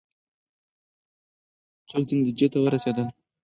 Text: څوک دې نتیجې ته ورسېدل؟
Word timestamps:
څوک 1.89 2.03
دې 2.07 2.13
نتیجې 2.19 2.47
ته 2.53 2.57
ورسېدل؟ 2.61 3.07